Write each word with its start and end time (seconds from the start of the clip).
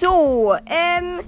So, 0.00 0.54
ähm, 0.66 1.22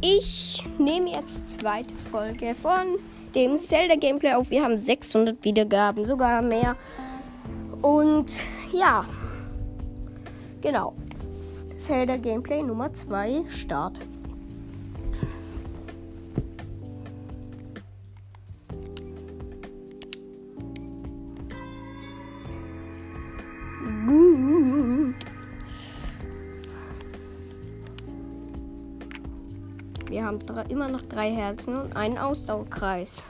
ich 0.00 0.64
nehme 0.78 1.12
jetzt 1.12 1.48
zweite 1.48 1.94
Folge 2.10 2.56
von 2.60 2.98
dem 3.36 3.56
Zelda 3.56 3.94
Gameplay 3.94 4.32
auf. 4.32 4.50
Wir 4.50 4.64
haben 4.64 4.76
600 4.76 5.44
Wiedergaben, 5.44 6.04
sogar 6.04 6.42
mehr. 6.42 6.74
Und 7.82 8.40
ja, 8.72 9.04
genau. 10.60 10.94
Zelda 11.76 12.16
Gameplay 12.16 12.64
Nummer 12.64 12.92
2, 12.92 13.44
Start. 13.46 14.00
Haben 30.26 30.40
drei, 30.40 30.62
immer 30.64 30.88
noch 30.88 31.02
drei 31.02 31.30
Herzen 31.30 31.76
und 31.76 31.96
einen 31.96 32.18
Ausdauerkreis. 32.18 33.24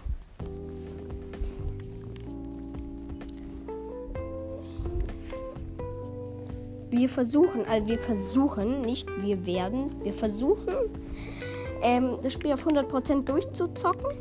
Wir 6.90 7.08
versuchen, 7.08 7.66
also 7.66 7.88
wir 7.88 7.98
versuchen, 7.98 8.80
nicht 8.80 9.06
wir 9.20 9.44
werden, 9.44 9.92
wir 10.02 10.14
versuchen, 10.14 10.74
ähm, 11.82 12.18
das 12.22 12.32
Spiel 12.32 12.52
auf 12.52 12.66
100% 12.66 13.24
durchzuzocken. 13.24 14.16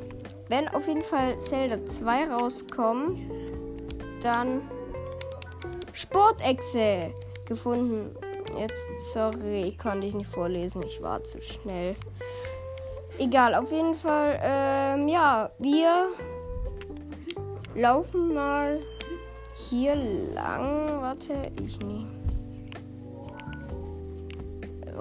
Wenn 0.50 0.68
auf 0.68 0.88
jeden 0.88 1.04
Fall 1.04 1.38
Zelda 1.40 1.86
2 1.86 2.26
rauskommt, 2.26 3.24
dann 4.22 4.62
Sportechse 5.94 7.14
gefunden. 7.46 8.16
Jetzt, 8.60 9.14
sorry, 9.14 9.76
konnte 9.82 10.08
ich 10.08 10.14
nicht 10.14 10.30
vorlesen. 10.30 10.84
Ich 10.84 11.02
war 11.02 11.24
zu 11.24 11.42
schnell. 11.42 11.96
Egal, 13.18 13.56
auf 13.56 13.72
jeden 13.72 13.94
Fall, 13.94 14.40
ähm, 14.44 15.08
ja, 15.08 15.50
wir 15.60 16.10
laufen 17.74 18.34
mal 18.34 18.82
hier 19.70 19.96
lang. 19.96 21.02
Warte, 21.02 21.34
ich 21.64 21.80
nie. 21.80 22.06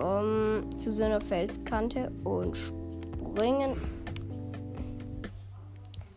Um, 0.00 0.68
zu 0.78 0.92
so 0.92 1.04
einer 1.04 1.20
Felskante 1.20 2.10
und 2.24 2.56
springen 2.56 3.76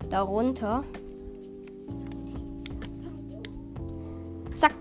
darunter. 0.10 0.84
Zack. 4.56 4.74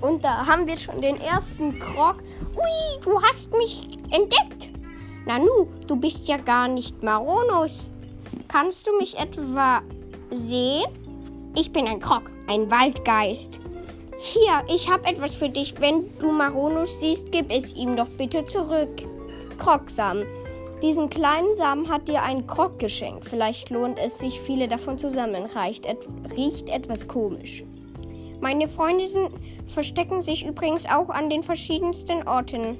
Und 0.00 0.24
da 0.24 0.46
haben 0.46 0.66
wir 0.66 0.76
schon 0.76 1.00
den 1.00 1.20
ersten 1.20 1.78
Krog. 1.78 2.22
Ui, 2.54 3.00
du 3.02 3.22
hast 3.22 3.50
mich 3.52 3.98
entdeckt. 4.10 4.65
Nanu, 5.26 5.66
du 5.88 5.96
bist 5.96 6.28
ja 6.28 6.36
gar 6.36 6.68
nicht 6.68 7.02
Maronus. 7.02 7.90
Kannst 8.46 8.86
du 8.86 8.96
mich 8.96 9.18
etwa 9.18 9.82
sehen? 10.30 10.86
Ich 11.56 11.72
bin 11.72 11.88
ein 11.88 11.98
Krog, 11.98 12.30
ein 12.46 12.70
Waldgeist. 12.70 13.58
Hier, 14.18 14.62
ich 14.72 14.88
habe 14.88 15.04
etwas 15.04 15.34
für 15.34 15.48
dich. 15.48 15.74
Wenn 15.80 16.16
du 16.20 16.30
Maronus 16.30 17.00
siehst, 17.00 17.32
gib 17.32 17.50
es 17.50 17.74
ihm 17.74 17.96
doch 17.96 18.06
bitte 18.06 18.44
zurück. 18.46 19.02
Krogsamen. 19.58 20.24
Diesen 20.80 21.10
kleinen 21.10 21.56
Samen 21.56 21.88
hat 21.88 22.06
dir 22.06 22.22
ein 22.22 22.46
Krog 22.46 22.78
geschenkt. 22.78 23.24
Vielleicht 23.24 23.70
lohnt 23.70 23.98
es 23.98 24.18
sich, 24.18 24.40
viele 24.40 24.68
davon 24.68 24.96
zu 24.96 25.10
sammeln. 25.10 25.46
Et 25.46 26.08
riecht 26.36 26.68
etwas 26.68 27.08
komisch. 27.08 27.64
Meine 28.40 28.68
Freunde 28.68 29.08
sind, 29.08 29.30
verstecken 29.66 30.22
sich 30.22 30.46
übrigens 30.46 30.86
auch 30.86 31.08
an 31.08 31.30
den 31.30 31.42
verschiedensten 31.42 32.28
Orten. 32.28 32.78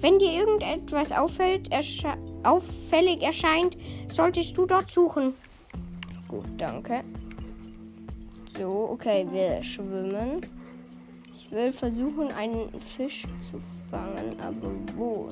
Wenn 0.00 0.18
dir 0.18 0.32
irgendetwas 0.32 1.12
auffällt, 1.12 1.70
ersche 1.70 2.14
auffällig 2.42 3.22
erscheint, 3.22 3.76
solltest 4.10 4.56
du 4.56 4.64
dort 4.64 4.90
suchen. 4.90 5.34
Gut, 6.26 6.46
danke. 6.56 7.04
So, 8.56 8.88
okay, 8.92 9.26
wir 9.30 9.62
schwimmen. 9.62 10.46
Ich 11.32 11.50
will 11.50 11.72
versuchen, 11.72 12.30
einen 12.32 12.80
Fisch 12.80 13.26
zu 13.40 13.58
fangen, 13.58 14.38
aber 14.40 14.70
wo? 14.96 15.30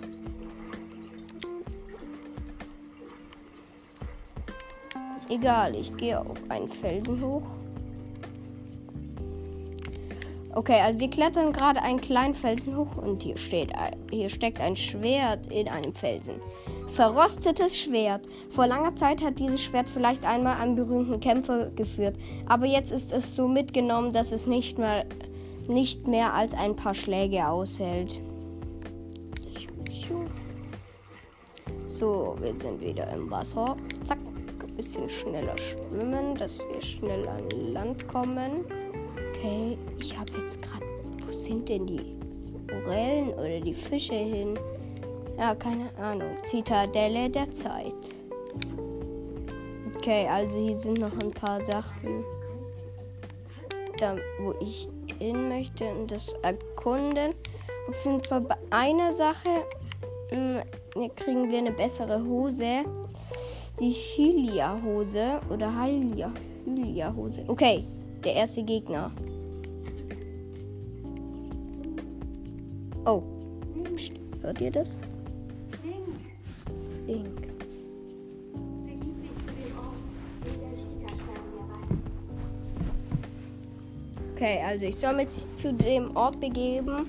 Egal, 5.31 5.75
ich 5.77 5.95
gehe 5.97 6.19
auf 6.19 6.39
einen 6.49 6.69
Felsen 6.69 7.21
hoch. 7.21 7.59
Okay, 10.55 10.81
also 10.81 10.99
wir 10.99 11.11
klettern 11.11 11.53
gerade 11.53 11.83
einen 11.83 12.01
kleinen 12.01 12.35
Felsen 12.35 12.77
hoch 12.77 12.97
und 12.97 13.23
hier 13.23 13.37
steht, 13.37 13.71
hier 14.11 14.29
steckt 14.29 14.61
ein 14.61 14.77
Schwert 14.77 15.53
in 15.53 15.69
einem 15.69 15.95
Felsen. 15.95 16.37
Verrostetes 16.89 17.79
Schwert. 17.79 18.27
Vor 18.51 18.67
langer 18.67 18.97
Zeit 18.97 19.23
hat 19.23 19.39
dieses 19.39 19.63
Schwert 19.63 19.89
vielleicht 19.91 20.25
einmal 20.25 20.57
einen 20.57 20.75
berühmten 20.75 21.21
Kämpfer 21.21 21.71
geführt, 21.71 22.17
aber 22.47 22.67
jetzt 22.67 22.93
ist 22.93 23.13
es 23.13 23.37
so 23.37 23.47
mitgenommen, 23.47 24.13
dass 24.13 24.33
es 24.33 24.47
nicht 24.47 24.79
mehr, 24.79 25.05
nicht 25.69 26.09
mehr 26.09 26.33
als 26.33 26.55
ein 26.55 26.75
paar 26.75 26.95
Schläge 26.95 27.47
aushält. 27.47 28.23
So, 31.85 32.37
wir 32.41 32.59
sind 32.59 32.81
wieder 32.81 33.13
im 33.13 33.31
Wasser. 33.31 33.77
Zack, 34.05 34.19
ein 34.19 34.77
bisschen 34.77 35.09
schneller 35.09 35.55
schwimmen, 35.59 36.37
dass 36.37 36.61
wir 36.73 36.81
schnell 36.81 37.29
an 37.29 37.49
Land 37.73 38.09
kommen. 38.09 38.65
Okay, 39.39 39.79
ich 40.01 40.19
habe 40.19 40.33
jetzt 40.41 40.61
gerade. 40.63 40.85
Wo 41.25 41.31
sind 41.31 41.69
denn 41.69 41.87
die 41.87 42.17
Forellen 42.67 43.29
oder 43.35 43.61
die 43.61 43.75
Fische 43.75 44.15
hin? 44.15 44.59
Ja, 45.39 45.55
keine 45.55 45.95
Ahnung. 45.97 46.31
Zitadelle 46.43 47.31
der 47.31 47.49
Zeit. 47.53 47.95
Okay, 49.95 50.27
also 50.29 50.59
hier 50.59 50.77
sind 50.77 50.99
noch 50.99 51.13
ein 51.23 51.31
paar 51.31 51.65
Sachen, 51.65 52.25
da, 53.99 54.17
wo 54.41 54.55
ich 54.61 54.89
hin 55.21 55.49
möchte 55.49 55.85
und 55.85 56.11
das 56.11 56.33
erkunden. 56.43 57.33
Auf 57.89 58.05
jeden 58.05 58.25
Fall 58.25 58.41
bei 58.41 58.57
einer 58.71 59.13
Sache 59.13 59.51
mh, 60.33 60.63
hm, 60.95 61.15
kriegen 61.15 61.49
wir 61.49 61.59
eine 61.59 61.73
bessere 61.73 62.25
Hose. 62.25 62.85
Die 63.79 63.93
Hylia-Hose 63.93 65.41
oder 65.49 65.71
Hylia. 65.81 66.33
Hylia-Hose. 66.65 67.45
Okay, 67.47 67.85
der 68.25 68.35
erste 68.35 68.63
Gegner. 68.63 69.11
Oh. 73.07 73.23
Psst, 73.95 74.13
hört 74.43 74.61
ihr 74.61 74.71
das? 74.71 74.99
Link. 77.07 77.49
Okay, 84.35 84.61
also 84.65 84.87
ich 84.87 84.97
soll 84.97 85.15
mich 85.15 85.29
zu 85.57 85.73
dem 85.73 86.17
Ort 86.17 86.39
begeben, 86.39 87.07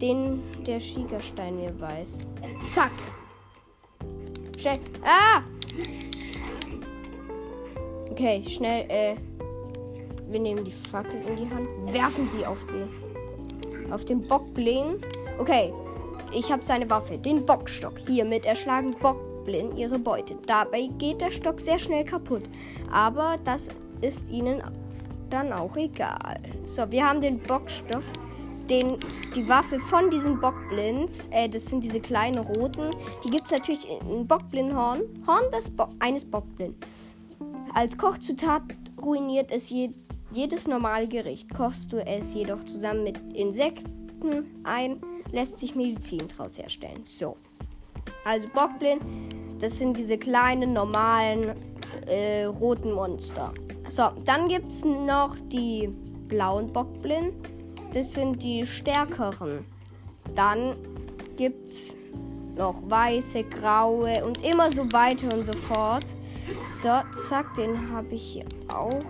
den 0.00 0.42
der 0.66 0.80
Schiegerstein 0.80 1.56
mir 1.56 1.78
weist. 1.80 2.24
Zack. 2.68 2.92
Schnell. 4.58 4.78
Ah! 5.04 5.42
Okay, 8.10 8.42
schnell, 8.46 8.86
äh. 8.88 9.31
Wir 10.32 10.40
nehmen 10.40 10.64
die 10.64 10.70
Fackel 10.70 11.20
in 11.28 11.36
die 11.36 11.54
Hand, 11.54 11.68
werfen 11.92 12.26
sie 12.26 12.46
auf 12.46 12.64
sie. 12.66 13.92
Auf 13.92 14.06
den 14.06 14.26
Bockblin. 14.26 14.96
Okay, 15.38 15.74
ich 16.32 16.50
habe 16.50 16.62
seine 16.62 16.88
Waffe, 16.88 17.18
den 17.18 17.44
Bockstock. 17.44 17.98
Hiermit 18.06 18.46
erschlagen 18.46 18.96
Bockblin 18.98 19.76
ihre 19.76 19.98
Beute. 19.98 20.36
Dabei 20.46 20.88
geht 20.96 21.20
der 21.20 21.32
Stock 21.32 21.60
sehr 21.60 21.78
schnell 21.78 22.04
kaputt. 22.04 22.44
Aber 22.90 23.36
das 23.44 23.68
ist 24.00 24.30
ihnen 24.30 24.62
dann 25.28 25.52
auch 25.52 25.76
egal. 25.76 26.40
So, 26.64 26.90
wir 26.90 27.06
haben 27.06 27.20
den 27.20 27.38
Bockstock. 27.38 28.02
Den, 28.70 28.96
die 29.36 29.46
Waffe 29.46 29.78
von 29.80 30.08
diesen 30.08 30.40
Bockblins, 30.40 31.28
äh, 31.30 31.46
das 31.48 31.66
sind 31.66 31.84
diese 31.84 32.00
kleinen 32.00 32.38
roten, 32.38 32.88
die 33.22 33.28
gibt 33.28 33.46
es 33.46 33.50
natürlich 33.50 33.86
in 34.08 34.26
Bockblinhorn. 34.26 35.02
Horn 35.26 35.50
des 35.52 35.68
Bo 35.68 35.88
eines 35.98 36.24
Bockblin. 36.24 36.74
Als 37.74 37.98
Kochzutat 37.98 38.62
ruiniert 39.02 39.50
es 39.50 39.68
je 39.68 39.90
jedes 40.32 40.66
normale 40.66 41.06
Gericht. 41.06 41.52
Kochst 41.54 41.92
du 41.92 41.98
es 42.04 42.34
jedoch 42.34 42.64
zusammen 42.64 43.04
mit 43.04 43.18
Insekten 43.34 44.46
ein, 44.64 45.00
lässt 45.30 45.58
sich 45.58 45.74
Medizin 45.74 46.22
daraus 46.36 46.58
herstellen. 46.58 47.04
So. 47.04 47.36
Also 48.24 48.48
Bockblin, 48.54 48.98
das 49.58 49.78
sind 49.78 49.96
diese 49.96 50.18
kleinen, 50.18 50.72
normalen, 50.72 51.54
äh, 52.06 52.44
roten 52.44 52.92
Monster. 52.92 53.52
So, 53.88 54.10
dann 54.24 54.48
gibt 54.48 54.68
es 54.68 54.84
noch 54.84 55.36
die 55.48 55.88
blauen 56.28 56.72
Bockblin. 56.72 57.32
Das 57.92 58.12
sind 58.12 58.42
die 58.42 58.64
stärkeren. 58.64 59.66
Dann 60.34 60.76
gibt 61.36 61.68
es 61.68 61.96
noch 62.56 62.82
weiße, 62.88 63.44
graue 63.44 64.24
und 64.24 64.42
immer 64.46 64.70
so 64.70 64.90
weiter 64.92 65.34
und 65.36 65.44
so 65.44 65.52
fort. 65.52 66.04
So, 66.66 66.88
zack, 67.28 67.54
den 67.54 67.90
habe 67.90 68.14
ich 68.14 68.22
hier 68.22 68.46
auch. 68.72 69.02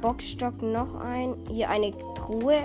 Boxstock 0.00 0.62
noch 0.62 0.94
ein. 0.96 1.34
Hier 1.50 1.70
eine 1.70 1.92
Truhe. 2.14 2.64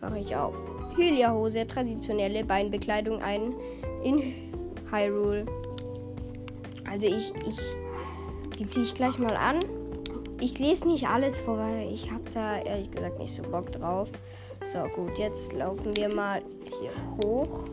Mache 0.00 0.18
ich 0.18 0.34
auch. 0.36 0.54
Hylia-Hose, 0.96 1.66
traditionelle 1.66 2.44
Beinbekleidung 2.44 3.22
ein 3.22 3.54
in 4.02 4.22
Hyrule. 4.90 5.46
Also 6.88 7.06
ich, 7.06 7.32
ich, 7.48 7.58
die 8.58 8.66
ziehe 8.66 8.84
ich 8.84 8.94
gleich 8.94 9.18
mal 9.18 9.36
an. 9.36 9.60
Ich 10.40 10.58
lese 10.58 10.88
nicht 10.88 11.08
alles 11.08 11.40
vor, 11.40 11.58
weil 11.58 11.92
ich 11.92 12.10
habe 12.10 12.24
da 12.32 12.58
ehrlich 12.58 12.90
gesagt 12.90 13.18
nicht 13.18 13.34
so 13.34 13.42
Bock 13.42 13.72
drauf. 13.72 14.10
So 14.62 14.78
gut, 14.94 15.18
jetzt 15.18 15.52
laufen 15.52 15.96
wir 15.96 16.14
mal 16.14 16.42
hier 16.80 16.92
hoch. 17.22 17.64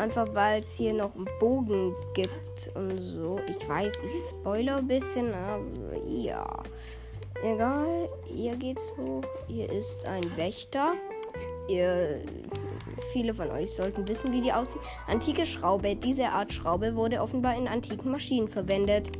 Einfach 0.00 0.28
weil 0.32 0.62
es 0.62 0.76
hier 0.76 0.94
noch 0.94 1.14
einen 1.14 1.28
Bogen 1.38 1.94
gibt 2.14 2.70
und 2.74 2.98
so. 3.00 3.38
Ich 3.46 3.68
weiß, 3.68 4.00
ich 4.02 4.30
spoiler 4.30 4.78
ein 4.78 4.88
bisschen, 4.88 5.34
aber 5.34 5.62
ja. 6.08 6.62
Egal, 7.44 8.08
hier 8.24 8.56
geht's 8.56 8.94
hoch. 8.96 9.22
Hier 9.46 9.70
ist 9.70 10.06
ein 10.06 10.22
Wächter. 10.38 10.94
Ihr, 11.68 12.22
viele 13.12 13.34
von 13.34 13.50
euch 13.50 13.74
sollten 13.74 14.08
wissen, 14.08 14.32
wie 14.32 14.40
die 14.40 14.50
aussieht. 14.50 14.80
Antike 15.06 15.44
Schraube. 15.44 15.94
Diese 15.94 16.30
Art 16.30 16.50
Schraube 16.50 16.96
wurde 16.96 17.20
offenbar 17.20 17.54
in 17.56 17.68
antiken 17.68 18.10
Maschinen 18.10 18.48
verwendet. 18.48 19.10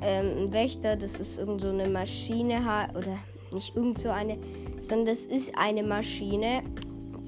Ähm, 0.00 0.52
Wächter, 0.52 0.96
das 0.96 1.20
ist 1.20 1.38
irgend 1.38 1.60
so 1.60 1.68
eine 1.68 1.88
Maschine 1.88 2.60
oder 2.96 3.18
nicht 3.52 3.76
irgend 3.76 4.00
so 4.00 4.08
eine, 4.08 4.36
sondern 4.80 5.06
das 5.06 5.26
ist 5.26 5.56
eine 5.56 5.84
Maschine, 5.84 6.64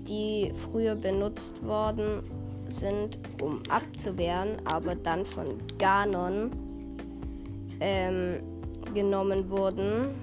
die 0.08 0.52
früher 0.54 0.94
benutzt 0.94 1.64
worden 1.64 2.22
sind, 2.68 3.18
um 3.42 3.60
abzuwehren, 3.68 4.56
aber 4.64 4.94
dann 4.94 5.24
von 5.24 5.58
Ganon 5.78 6.50
ähm, 7.80 8.40
genommen 8.94 9.48
wurden. 9.48 10.14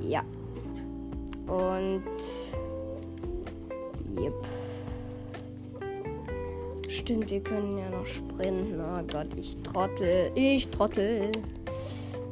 Ja. 0.00 0.22
Und. 1.46 2.02
Yep. 4.16 4.34
Stimmt, 6.88 7.30
wir 7.30 7.40
können 7.40 7.78
ja 7.78 7.90
noch 7.90 8.06
sprinten. 8.06 8.80
Oh 8.80 9.02
Gott, 9.10 9.28
ich 9.36 9.56
trottel. 9.62 10.30
Ich 10.34 10.68
trottel. 10.68 11.32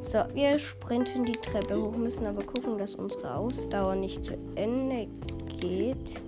So, 0.03 0.19
wir 0.33 0.59
sprinten 0.59 1.23
die 1.23 1.31
Treppe 1.31 1.81
hoch, 1.81 1.95
müssen 1.95 2.27
aber 2.27 2.43
gucken, 2.43 2.77
dass 2.77 2.95
unsere 2.95 3.35
Ausdauer 3.35 3.95
nicht 3.95 4.25
zu 4.25 4.37
Ende 4.55 5.07
geht. 5.61 6.21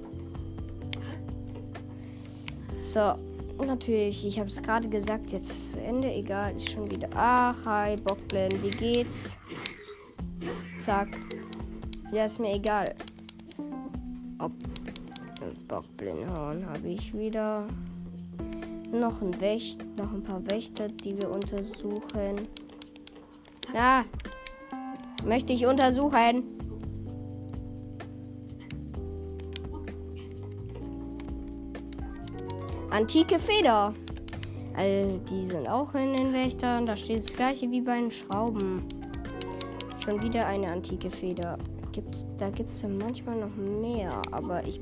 So, 2.83 3.15
natürlich, 3.59 4.25
ich 4.25 4.39
habe 4.39 4.49
es 4.49 4.63
gerade 4.63 4.87
gesagt, 4.87 5.33
jetzt 5.33 5.73
zu 5.73 5.81
Ende. 5.81 6.09
Egal, 6.09 6.55
ist 6.55 6.71
schon 6.71 6.89
wieder. 6.89 7.09
Ach, 7.15 7.65
hi, 7.65 7.97
Bockblin, 7.97 8.49
wie 8.63 8.69
geht's? 8.69 9.37
Zack. 10.79 11.09
Ja, 12.13 12.25
ist 12.25 12.39
mir 12.39 12.55
egal. 12.55 12.95
Ob 14.39 14.53
Bockblinhorn 15.67 16.65
habe 16.65 16.87
ich 16.87 17.13
wieder. 17.13 17.67
Noch 18.93 19.21
ein 19.21 19.39
Wächt, 19.41 19.85
noch 19.97 20.13
ein 20.13 20.23
paar 20.23 20.49
Wächter, 20.49 20.87
die 20.87 21.21
wir 21.21 21.29
untersuchen. 21.29 22.47
Na, 23.75 24.05
möchte 25.25 25.51
ich 25.51 25.65
untersuchen. 25.65 26.45
Antike 32.89 33.37
Feder. 33.37 33.93
All 34.77 35.19
die 35.29 35.45
sind 35.45 35.67
auch 35.67 35.93
in 35.93 36.13
den 36.13 36.31
Wächtern. 36.31 36.85
Da 36.85 36.95
steht 36.95 37.17
das 37.17 37.35
gleiche 37.35 37.69
wie 37.69 37.81
bei 37.81 37.99
den 37.99 38.11
Schrauben. 38.11 38.81
Schon 39.99 40.23
wieder 40.23 40.47
eine 40.47 40.71
antike 40.71 41.11
Feder. 41.11 41.57
Gibt's, 41.91 42.25
da 42.37 42.49
gibt 42.51 42.71
es 42.75 42.83
ja 42.83 42.87
manchmal 42.87 43.39
noch 43.39 43.55
mehr, 43.57 44.21
aber 44.31 44.65
ich 44.65 44.79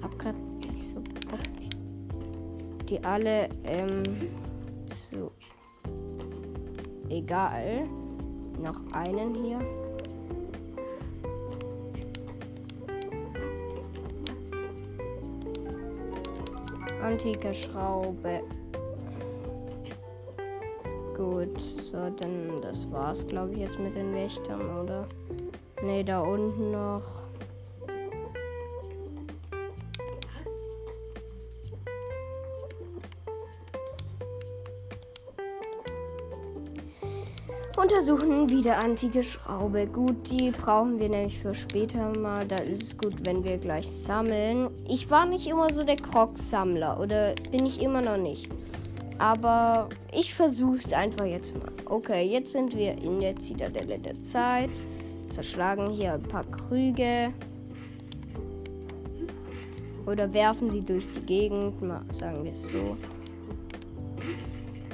habe 0.00 0.16
gerade 0.16 0.38
nicht 0.66 0.78
so 0.78 0.94
Bock, 1.28 1.40
die 2.88 2.98
alle 3.04 3.50
ähm, 3.64 4.02
zu. 4.86 5.30
Egal. 7.10 7.86
Noch 8.62 8.80
einen 8.92 9.34
hier. 9.34 9.60
Antike 17.02 17.54
Schraube. 17.54 18.40
Gut, 21.16 21.60
so, 21.60 22.10
dann 22.16 22.60
das 22.60 22.90
war's, 22.90 23.26
glaube 23.26 23.52
ich, 23.52 23.58
jetzt 23.60 23.78
mit 23.78 23.94
den 23.94 24.12
Wächtern, 24.12 24.60
oder? 24.82 25.06
Ne, 25.82 26.02
da 26.02 26.20
unten 26.20 26.72
noch. 26.72 27.25
Untersuchen 38.08 38.50
wieder 38.50 38.78
antike 38.84 39.20
Schraube. 39.24 39.84
Gut, 39.88 40.30
die 40.30 40.52
brauchen 40.52 41.00
wir 41.00 41.08
nämlich 41.08 41.40
für 41.40 41.56
später 41.56 42.16
mal. 42.16 42.46
Da 42.46 42.54
ist 42.58 42.80
es 42.80 42.96
gut, 42.96 43.14
wenn 43.24 43.42
wir 43.42 43.58
gleich 43.58 43.90
sammeln. 43.90 44.70
Ich 44.88 45.10
war 45.10 45.26
nicht 45.26 45.48
immer 45.48 45.72
so 45.72 45.82
der 45.82 45.96
Krog-Sammler 45.96 47.00
oder 47.00 47.34
bin 47.50 47.66
ich 47.66 47.82
immer 47.82 48.00
noch 48.00 48.16
nicht. 48.16 48.48
Aber 49.18 49.88
ich 50.12 50.32
versuche 50.32 50.76
es 50.76 50.92
einfach 50.92 51.24
jetzt 51.26 51.52
mal. 51.56 51.72
Okay, 51.86 52.28
jetzt 52.28 52.52
sind 52.52 52.76
wir 52.76 52.92
in 52.92 53.18
der 53.18 53.36
Zitadelle 53.40 53.98
der 53.98 54.22
Zeit. 54.22 54.70
Zerschlagen 55.28 55.90
hier 55.90 56.12
ein 56.12 56.22
paar 56.22 56.44
Krüge. 56.44 57.32
Oder 60.06 60.32
werfen 60.32 60.70
sie 60.70 60.82
durch 60.82 61.10
die 61.10 61.26
Gegend. 61.26 61.82
Mal 61.82 62.02
sagen 62.12 62.44
wir 62.44 62.52
es 62.52 62.68
so. 62.68 62.96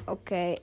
Okay. 0.06 0.55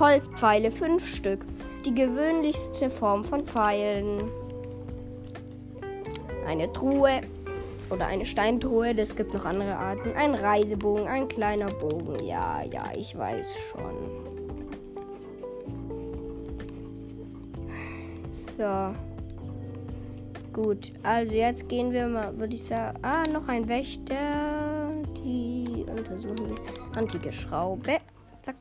Holzpfeile, 0.00 0.70
fünf 0.70 1.06
Stück. 1.06 1.44
Die 1.84 1.94
gewöhnlichste 1.94 2.88
Form 2.88 3.22
von 3.22 3.44
Pfeilen. 3.44 4.30
Eine 6.46 6.72
Truhe 6.72 7.20
oder 7.90 8.06
eine 8.06 8.24
Steintruhe, 8.24 8.94
das 8.94 9.14
gibt 9.14 9.34
noch 9.34 9.44
andere 9.44 9.76
Arten. 9.76 10.12
Ein 10.16 10.34
Reisebogen, 10.34 11.06
ein 11.06 11.28
kleiner 11.28 11.68
Bogen. 11.68 12.16
Ja, 12.24 12.62
ja, 12.62 12.90
ich 12.96 13.16
weiß 13.16 13.46
schon. 13.70 14.30
So. 18.32 18.94
Gut, 20.52 20.92
also 21.02 21.34
jetzt 21.34 21.68
gehen 21.68 21.92
wir 21.92 22.08
mal, 22.08 22.38
würde 22.38 22.54
ich 22.54 22.64
sagen. 22.64 22.98
Ah, 23.02 23.22
noch 23.32 23.48
ein 23.48 23.68
Wächter. 23.68 24.90
Die 25.16 25.84
untersuchen 25.88 26.48
wir. 26.48 26.98
Antike 26.98 27.32
Schraube. 27.32 27.98
Zack. 28.42 28.56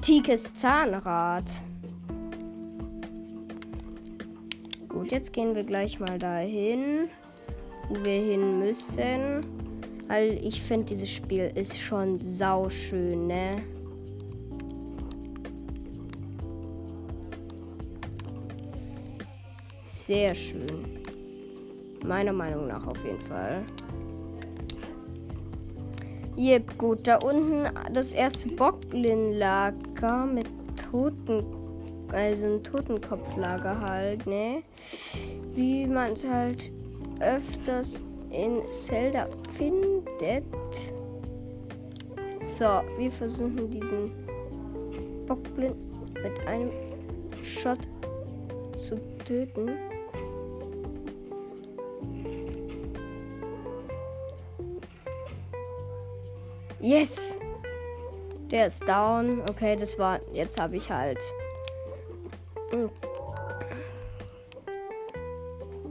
Antikes 0.00 0.50
Zahnrad. 0.54 1.44
Gut, 4.88 5.12
jetzt 5.12 5.30
gehen 5.34 5.54
wir 5.54 5.62
gleich 5.62 6.00
mal 6.00 6.18
dahin, 6.18 7.10
wo 7.86 8.02
wir 8.02 8.22
hin 8.22 8.60
müssen. 8.60 9.44
Weil 10.08 10.42
ich 10.42 10.62
finde, 10.62 10.86
dieses 10.86 11.10
Spiel 11.10 11.52
ist 11.54 11.78
schon 11.78 12.18
sauschön, 12.18 13.26
ne? 13.26 13.62
Sehr 19.82 20.34
schön. 20.34 21.02
Meiner 22.06 22.32
Meinung 22.32 22.68
nach 22.68 22.86
auf 22.86 23.04
jeden 23.04 23.20
Fall. 23.20 23.66
Jep, 26.40 26.78
gut, 26.78 27.06
da 27.06 27.16
unten 27.16 27.68
das 27.92 28.14
erste 28.14 28.48
Bocklin-Lager 28.54 30.24
mit 30.24 30.46
Toten, 30.90 31.44
also 32.10 32.46
ein 32.46 32.64
Totenkopflager 32.64 33.78
halt, 33.78 34.26
ne? 34.26 34.62
Wie 35.52 35.86
man 35.86 36.14
es 36.14 36.26
halt 36.26 36.72
öfters 37.20 38.00
in 38.30 38.62
Zelda 38.70 39.28
findet. 39.54 40.46
So, 42.40 42.80
wir 42.96 43.10
versuchen 43.10 43.68
diesen 43.68 44.10
Bockblind 45.26 45.76
mit 46.14 46.46
einem 46.46 46.70
Shot 47.42 47.80
zu 48.78 48.98
töten. 49.26 49.72
Yes! 56.90 57.38
Der 58.50 58.66
ist 58.66 58.82
down. 58.82 59.42
Okay, 59.48 59.76
das 59.76 59.96
war. 59.96 60.18
Jetzt 60.32 60.60
habe 60.60 60.76
ich 60.76 60.90
halt. 60.90 61.20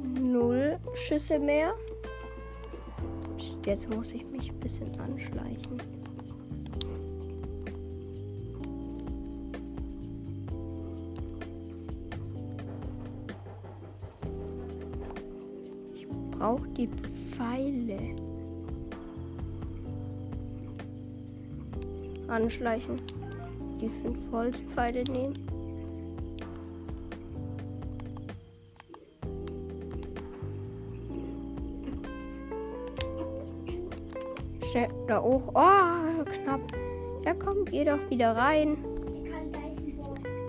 Null 0.03 0.77
Schüsse 0.95 1.39
mehr. 1.39 1.73
Jetzt 3.65 3.89
muss 3.89 4.11
ich 4.11 4.25
mich 4.25 4.49
ein 4.49 4.59
bisschen 4.59 4.99
anschleichen. 4.99 5.81
Ich 15.95 16.05
brauche 16.37 16.67
die 16.71 16.89
Pfeile. 16.89 18.28
Anschleichen. 22.29 23.01
Die 23.81 23.89
fünf 23.89 24.19
Holzpfeile 24.31 25.03
nehmen. 25.03 25.33
Da 35.09 35.19
hoch. 35.23 35.47
Oh, 35.55 36.23
knapp. 36.23 36.61
Ja, 37.25 37.33
komm, 37.33 37.65
geh 37.65 37.83
doch 37.83 37.97
wieder 38.11 38.35
rein. 38.35 38.77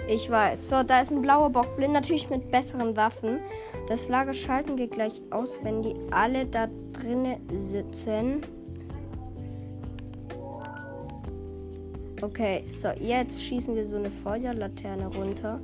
Ich 0.07 0.29
weiß. 0.29 0.69
So, 0.69 0.83
da 0.83 1.01
ist 1.01 1.13
ein 1.13 1.23
blauer 1.23 1.49
Bockblind, 1.49 1.95
natürlich 1.95 2.29
mit 2.29 2.51
besseren 2.51 2.95
Waffen. 2.95 3.39
Das 3.89 4.11
Lager 4.11 4.35
schalten 4.35 4.77
wir 4.77 4.89
gleich 4.89 5.23
aus, 5.31 5.61
wenn 5.63 5.81
die 5.83 5.95
alle 6.11 6.45
da 6.45 6.69
drinnen 6.93 7.41
sitzen. 7.49 8.43
Okay, 12.23 12.65
so, 12.69 12.89
jetzt 13.01 13.43
schießen 13.43 13.75
wir 13.75 13.87
so 13.87 13.97
eine 13.97 14.11
Feuerlaterne 14.11 15.07
runter. 15.07 15.59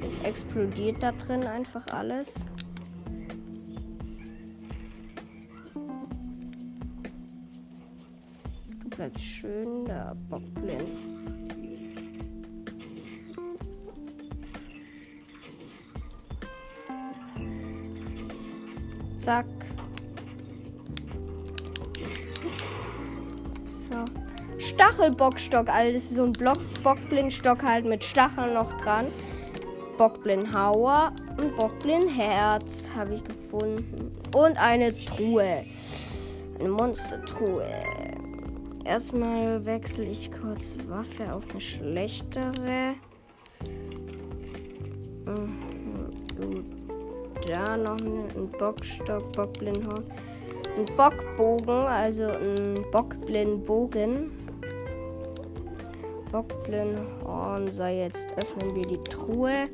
Jetzt 0.00 0.24
explodiert 0.24 1.02
da 1.02 1.10
drin 1.10 1.42
einfach 1.42 1.84
alles. 1.92 2.46
Du 8.80 8.88
bleibst 8.90 9.24
schön 9.24 9.84
da, 9.86 10.14
Bockblind. 10.30 10.88
Zack. 19.18 19.46
Stachelbockstock, 24.74 25.68
Alter. 25.68 25.92
Das 25.92 26.04
ist 26.04 26.14
so 26.14 26.24
ein 26.24 26.32
Block 26.32 26.58
Bockblindstock 26.82 27.62
halt 27.62 27.84
mit 27.84 28.02
Stacheln 28.02 28.54
noch 28.54 28.72
dran. 28.78 29.06
Bockblindhauer 29.98 31.12
und 31.40 31.56
Bockblindherz 31.56 32.88
habe 32.96 33.14
ich 33.14 33.24
gefunden. 33.24 34.16
Und 34.34 34.56
eine 34.56 34.94
Truhe. 35.04 35.64
Eine 36.58 36.68
Monstertruhe. 36.68 37.68
Erstmal 38.84 39.64
wechsle 39.64 40.06
ich 40.06 40.30
kurz 40.32 40.74
Waffe 40.88 41.32
auf 41.32 41.44
eine 41.50 41.60
schlechtere. 41.60 42.94
Mhm, 45.24 46.64
da 47.46 47.76
noch 47.76 48.00
ein 48.00 48.50
Bockstock, 48.58 49.30
Bockblindhorn. 49.32 50.04
Ein 50.76 50.96
Bockbogen, 50.96 51.68
also 51.68 52.24
ein 52.24 52.74
Bockblindbogen. 52.90 54.41
Bockblindhorn. 56.32 57.70
So, 57.70 57.84
jetzt 57.84 58.34
öffnen 58.36 58.74
wir 58.74 58.82
die 58.82 59.02
Truhe. 59.04 59.68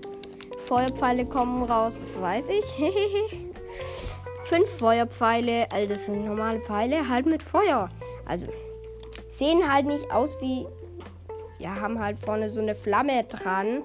Feuerpfeile 0.58 1.24
kommen 1.24 1.62
raus, 1.62 2.00
das 2.00 2.20
weiß 2.20 2.50
ich. 2.50 2.64
Fünf 4.44 4.68
Feuerpfeile, 4.78 5.70
also 5.72 5.88
das 5.88 6.06
sind 6.06 6.24
normale 6.24 6.60
Pfeile, 6.60 7.08
halt 7.08 7.26
mit 7.26 7.42
Feuer. 7.42 7.88
Also 8.26 8.46
sehen 9.28 9.72
halt 9.72 9.86
nicht 9.86 10.10
aus 10.10 10.36
wie, 10.40 10.66
ja, 11.58 11.80
haben 11.80 11.98
halt 11.98 12.18
vorne 12.18 12.48
so 12.48 12.60
eine 12.60 12.74
Flamme 12.74 13.24
dran. 13.24 13.84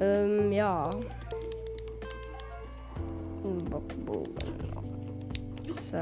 Ähm, 0.00 0.50
ja. 0.50 0.88
Noch. 3.70 3.82
So, 5.68 5.96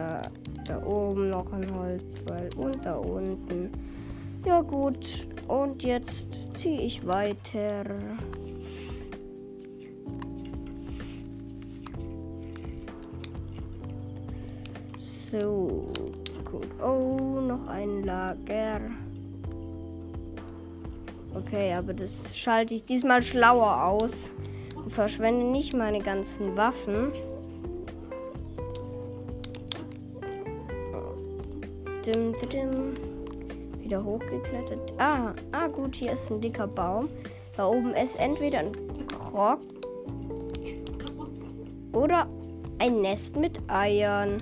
da 0.66 0.82
oben 0.84 1.30
noch 1.30 1.52
ein 1.52 1.66
Holzpfeil 1.74 2.48
und 2.56 2.84
da 2.84 2.96
unten. 2.96 3.72
Ja 4.44 4.60
gut, 4.62 5.26
und 5.50 5.82
jetzt 5.82 6.26
ziehe 6.54 6.80
ich 6.80 7.06
weiter. 7.06 7.84
So, 14.98 15.88
gut. 16.44 16.66
Oh, 16.80 17.40
noch 17.40 17.66
ein 17.66 18.04
Lager. 18.04 18.80
Okay, 21.34 21.72
aber 21.72 21.94
das 21.94 22.36
schalte 22.36 22.74
ich 22.74 22.84
diesmal 22.84 23.22
schlauer 23.22 23.84
aus 23.84 24.34
und 24.76 24.92
verschwende 24.92 25.44
nicht 25.44 25.74
meine 25.74 26.00
ganzen 26.00 26.56
Waffen. 26.56 27.12
Dim, 32.04 32.34
dim. 32.50 33.09
Wieder 33.90 34.04
hochgeklettert. 34.04 34.92
Ah, 34.98 35.34
ah, 35.50 35.66
gut, 35.66 35.96
hier 35.96 36.12
ist 36.12 36.30
ein 36.30 36.40
dicker 36.40 36.68
Baum. 36.68 37.08
Da 37.56 37.66
oben 37.66 37.92
ist 37.92 38.14
entweder 38.20 38.60
ein 38.60 38.72
Krog 39.08 39.58
oder 41.92 42.28
ein 42.78 43.00
Nest 43.00 43.34
mit 43.34 43.58
Eiern. 43.68 44.36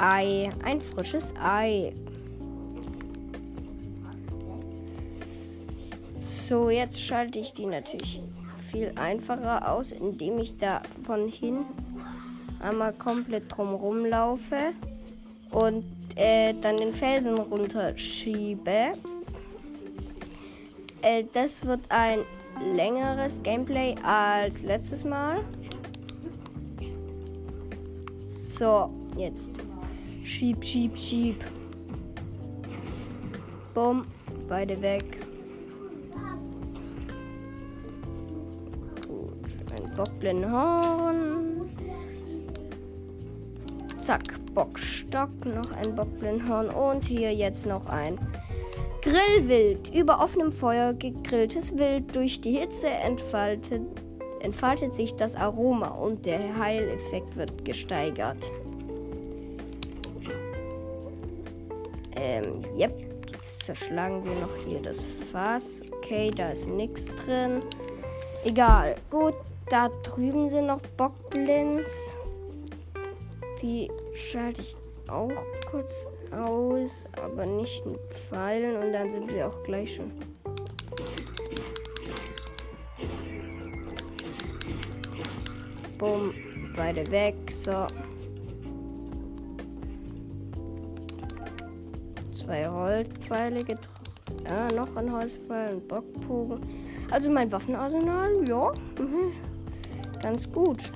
Ei, 0.00 0.50
ein 0.64 0.80
frisches 0.80 1.32
Ei. 1.40 1.94
So, 6.18 6.68
jetzt 6.68 7.00
schalte 7.00 7.38
ich 7.38 7.52
die 7.52 7.66
natürlich 7.66 8.20
viel 8.72 8.90
einfacher 8.96 9.70
aus, 9.70 9.92
indem 9.92 10.40
ich 10.40 10.58
da 10.58 10.82
von 11.04 11.28
hin 11.28 11.58
einmal 12.58 12.92
komplett 12.92 13.44
drumherum 13.56 14.04
laufe 14.04 14.72
und 15.52 15.84
äh, 16.16 16.54
dann 16.60 16.76
den 16.76 16.92
Felsen 16.92 17.38
runterschiebe. 17.38 18.92
Äh, 21.02 21.24
das 21.32 21.66
wird 21.66 21.80
ein 21.90 22.20
längeres 22.74 23.42
Gameplay 23.42 23.94
als 24.02 24.62
letztes 24.62 25.04
Mal. 25.04 25.44
So, 28.26 28.90
jetzt. 29.16 29.52
Schieb, 30.22 30.64
schieb, 30.64 30.96
schieb. 30.96 31.44
Bumm, 33.74 34.06
beide 34.48 34.80
weg. 34.80 35.18
Gut, 39.06 39.32
ein 39.72 39.96
Bockblindenhorn. 39.96 41.68
Zack, 43.98 44.38
Bockstock, 44.54 45.30
noch 45.44 45.72
ein 45.72 45.94
Bockblindhorn 45.94 46.70
und 46.70 47.04
hier 47.04 47.34
jetzt 47.34 47.66
noch 47.66 47.86
ein 47.86 48.18
Grillwild. 49.02 49.94
Über 49.94 50.20
offenem 50.22 50.52
Feuer 50.52 50.94
gegrilltes 50.94 51.76
Wild. 51.76 52.14
Durch 52.16 52.40
die 52.40 52.58
Hitze 52.58 52.88
entfaltet, 52.88 53.82
entfaltet 54.40 54.94
sich 54.94 55.14
das 55.14 55.36
Aroma 55.36 55.88
und 55.88 56.24
der 56.24 56.58
Heileffekt 56.58 57.36
wird 57.36 57.64
gesteigert. 57.64 58.50
Ähm, 62.16 62.64
yep. 62.78 62.94
Jetzt 63.44 63.64
zerschlagen 63.64 64.24
wir 64.24 64.34
noch 64.36 64.56
hier 64.66 64.80
das 64.80 65.00
Fass. 65.00 65.82
Okay, 65.98 66.30
da 66.30 66.48
ist 66.48 66.66
nichts 66.66 67.10
drin. 67.14 67.60
Egal. 68.42 68.96
Gut, 69.10 69.34
da 69.68 69.90
drüben 70.02 70.48
sind 70.48 70.66
noch 70.66 70.80
Bockblinds. 70.96 72.16
Die 73.60 73.90
schalte 74.14 74.60
ich 74.60 74.76
auch 75.08 75.30
kurz 75.70 76.06
aus, 76.30 77.04
aber 77.22 77.44
nicht 77.44 77.84
mit 77.84 78.00
Pfeilen 78.10 78.76
und 78.76 78.92
dann 78.92 79.10
sind 79.10 79.32
wir 79.32 79.48
auch 79.48 79.62
gleich 79.64 79.96
schon. 79.96 80.10
Bumm, 85.98 86.34
beide 86.74 87.08
weg, 87.10 87.34
so. 87.50 87.86
Zwei 92.32 92.68
Holzpfeile 92.68 93.64
getroffen. 93.64 93.90
Ja, 94.48 94.68
noch 94.74 94.94
ein 94.96 95.12
Holzpfeil, 95.12 95.70
ein 95.70 95.86
Bockbogen. 95.86 96.60
Also 97.10 97.30
mein 97.30 97.50
Waffenarsenal, 97.50 98.48
ja, 98.48 98.72
mhm. 98.98 99.32
ganz 100.22 100.50
gut. 100.50 100.90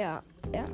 Ja, 0.00 0.22
ja. 0.54 0.64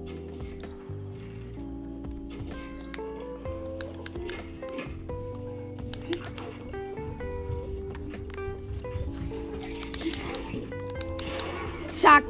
Zack. 11.88 12.22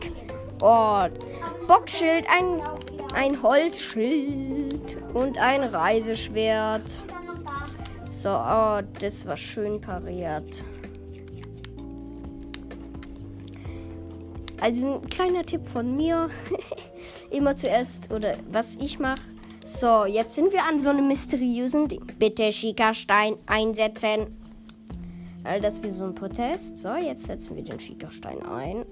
Oh. 0.62 1.02
Bockschild, 1.68 2.24
ein, 2.30 2.62
ein 3.12 3.42
Holzschild 3.42 4.96
und 5.12 5.36
ein 5.36 5.64
Reiseschwert. 5.64 7.04
So, 8.04 8.30
oh, 8.30 8.80
das 8.98 9.26
war 9.26 9.36
schön 9.36 9.82
pariert. 9.82 10.64
Also 14.62 14.94
ein 14.94 15.08
kleiner 15.10 15.44
Tipp 15.44 15.66
von 15.68 15.94
mir. 15.94 16.30
Immer 17.30 17.56
zuerst, 17.56 18.10
oder 18.12 18.36
was 18.50 18.76
ich 18.76 18.98
mache. 18.98 19.20
So, 19.64 20.04
jetzt 20.04 20.34
sind 20.34 20.52
wir 20.52 20.64
an 20.64 20.78
so 20.78 20.90
einem 20.90 21.08
mysteriösen 21.08 21.88
Ding. 21.88 22.06
Bitte 22.18 22.52
Schikastein 22.52 23.36
einsetzen. 23.46 24.36
All 25.42 25.60
das 25.60 25.82
wie 25.82 25.90
so 25.90 26.04
ein 26.04 26.14
Protest. 26.14 26.78
So, 26.78 26.94
jetzt 26.94 27.26
setzen 27.26 27.56
wir 27.56 27.64
den 27.64 27.80
Schikastein 27.80 28.42
ein. 28.42 28.84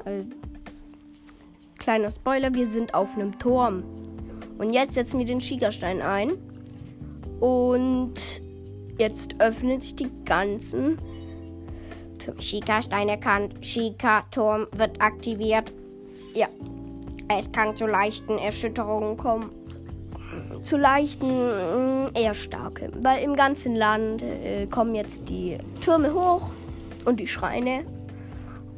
Kleiner 1.79 2.11
Spoiler, 2.11 2.53
wir 2.55 2.67
sind 2.67 2.95
auf 2.95 3.15
einem 3.15 3.39
Turm. 3.39 3.85
Und 4.59 4.73
jetzt 4.73 4.95
setzen 4.95 5.19
wir 5.19 5.27
den 5.27 5.41
Schikastein 5.41 6.03
ein. 6.03 6.33
Und 7.41 8.15
jetzt 8.99 9.41
öffnet 9.41 9.83
sich 9.83 9.97
die 9.97 10.11
ganzen 10.25 10.99
Schika-Stein 12.39 13.09
erkannt. 13.09 13.55
Schika-Turm 13.61 14.67
wird 14.73 15.01
aktiviert. 15.01 15.73
Ja, 16.35 16.49
es 17.29 17.51
kann 17.53 17.77
zu 17.77 17.87
leichten 17.87 18.39
Erschütterungen 18.39 19.17
kommen. 19.17 19.51
Zu 20.63 20.77
leichten, 20.77 21.29
mm, 21.29 22.07
eher 22.15 22.35
starke. 22.35 22.91
Weil 23.01 23.23
im 23.23 23.37
ganzen 23.37 23.77
Land 23.77 24.23
äh, 24.23 24.67
kommen 24.67 24.95
jetzt 24.95 25.29
die 25.29 25.59
Türme 25.81 26.13
hoch 26.13 26.53
und 27.05 27.21
die 27.21 27.27
Schreine. 27.27 27.85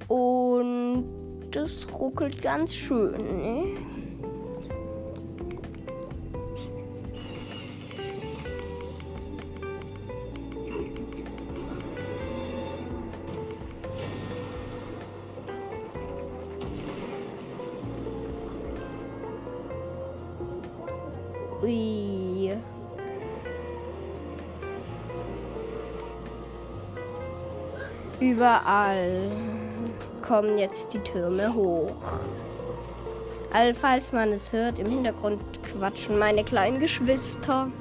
Und 0.09 1.05
das 1.51 1.87
ruckelt 1.93 2.43
ganz 2.43 2.75
schön. 2.75 3.13
Ne? 3.13 3.65
Ui. 21.67 22.57
Überall 28.21 29.31
kommen 30.23 30.59
jetzt 30.59 30.95
die 30.95 31.01
Türme 31.01 31.53
hoch. 31.53 32.21
All 33.53 33.75
falls 33.75 34.13
man 34.13 34.33
es 34.33 34.53
hört, 34.53 34.79
im 34.79 34.87
Hintergrund 34.87 35.41
quatschen 35.65 36.21
meine 36.21 36.45
kleinen 36.45 36.79
Geschwister. 36.79 37.73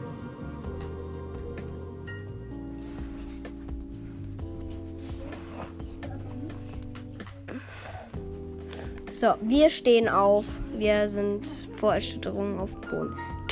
So, 9.12 9.36
wir 9.42 9.70
stehen 9.70 10.10
auf. 10.10 10.46
Wir 10.76 11.08
sind 11.08 11.46
vor 11.78 11.94
Erschütterung 11.94 12.60
auf 12.60 12.72
dem 12.82 12.82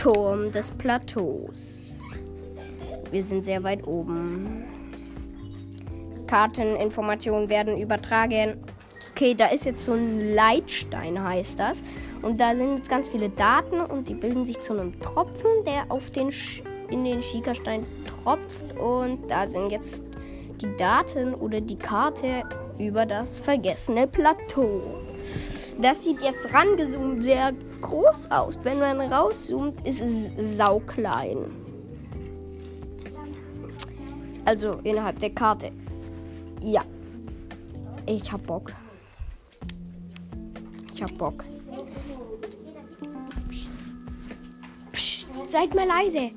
Turm 0.03 0.51
des 0.51 0.69
Plateaus. 0.69 1.97
Wir 3.09 3.23
sind 3.23 3.45
sehr 3.45 3.63
weit 3.63 3.87
oben. 3.87 4.65
Karteninformationen 6.27 7.47
werden 7.47 7.77
übertragen. 7.77 8.57
Okay, 9.11 9.33
da 9.33 9.45
ist 9.45 9.63
jetzt 9.63 9.85
so 9.85 9.93
ein 9.93 10.35
Leitstein, 10.35 11.23
heißt 11.23 11.57
das. 11.57 11.81
Und 12.21 12.41
da 12.41 12.53
sind 12.53 12.79
jetzt 12.79 12.89
ganz 12.89 13.07
viele 13.07 13.29
Daten 13.29 13.79
und 13.79 14.09
die 14.09 14.13
bilden 14.13 14.43
sich 14.43 14.59
zu 14.59 14.73
einem 14.73 14.99
Tropfen, 14.99 15.63
der 15.65 15.85
auf 15.87 16.11
den 16.11 16.31
in 16.89 17.05
den 17.05 17.23
Schiekerstein 17.23 17.85
tropft. 18.05 18.77
Und 18.77 19.31
da 19.31 19.47
sind 19.47 19.71
jetzt 19.71 20.01
die 20.59 20.75
Daten 20.75 21.33
oder 21.33 21.61
die 21.61 21.77
Karte 21.77 22.43
über 22.77 23.05
das 23.05 23.37
vergessene 23.37 24.07
Plateau. 24.07 24.81
Das 25.81 26.03
sieht 26.03 26.21
jetzt 26.21 26.53
rangezoomt 26.53 27.23
sehr 27.23 27.53
groß 27.83 28.31
aus. 28.31 28.59
Wenn 28.63 28.79
man 28.79 28.99
rauszoomt, 29.01 29.85
ist 29.85 30.01
es 30.01 30.57
sauklein. 30.57 31.51
Also 34.45 34.79
innerhalb 34.83 35.19
der 35.19 35.29
Karte. 35.29 35.71
Ja. 36.61 36.83
Ich 38.05 38.31
hab 38.31 38.45
Bock. 38.45 38.73
Ich 40.93 41.01
hab 41.03 41.17
Bock. 41.17 41.45
Psst, 44.91 45.27
seid 45.47 45.73
mal 45.75 45.87
leise. 45.87 46.31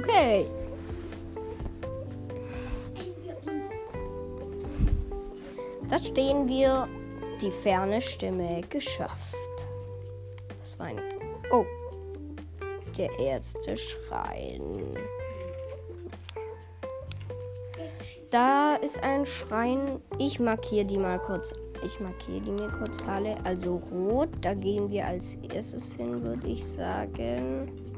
Okay. 0.00 0.46
Da 5.90 5.98
stehen 5.98 6.48
wir. 6.48 6.88
Die 7.42 7.50
ferne 7.50 8.00
Stimme 8.02 8.62
geschafft. 8.68 9.34
Das 10.58 10.78
war 10.78 10.86
eine. 10.86 11.02
Oh. 11.52 11.64
Der 12.96 13.10
erste 13.18 13.76
Schrein. 13.76 14.96
Da 18.30 18.76
ist 18.76 19.02
ein 19.02 19.24
Schrein. 19.24 20.00
Ich 20.18 20.38
markiere 20.38 20.84
die 20.84 20.98
mal 20.98 21.18
kurz. 21.18 21.54
Ich 21.84 21.98
markiere 21.98 22.40
die 22.40 22.52
mir 22.52 22.70
kurz 22.78 23.02
alle. 23.06 23.36
Also 23.44 23.76
rot. 23.92 24.28
Da 24.42 24.54
gehen 24.54 24.90
wir 24.90 25.06
als 25.06 25.36
erstes 25.52 25.96
hin, 25.96 26.22
würde 26.22 26.46
ich 26.46 26.64
sagen. 26.64 27.89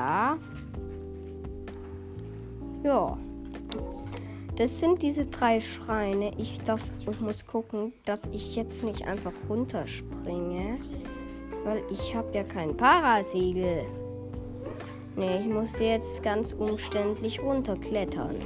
Da. 0.00 0.38
Ja. 2.82 3.18
Das 4.56 4.80
sind 4.80 5.02
diese 5.02 5.26
drei 5.26 5.60
Schreine. 5.60 6.32
Ich 6.38 6.62
darf, 6.62 6.90
ich 7.06 7.20
muss 7.20 7.46
gucken, 7.46 7.92
dass 8.06 8.26
ich 8.28 8.56
jetzt 8.56 8.82
nicht 8.82 9.06
einfach 9.06 9.32
runterspringe, 9.46 10.78
weil 11.64 11.82
ich 11.90 12.14
habe 12.14 12.34
ja 12.34 12.44
kein 12.44 12.74
Parasegel. 12.74 13.84
Nee, 15.16 15.40
ich 15.40 15.48
muss 15.48 15.78
jetzt 15.78 16.22
ganz 16.22 16.54
umständlich 16.54 17.42
runterklettern. 17.42 18.36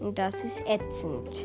Und 0.00 0.18
das 0.18 0.44
ist 0.44 0.62
ätzend. 0.68 1.44